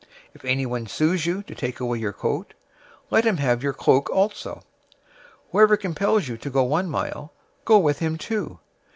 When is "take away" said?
1.53-1.99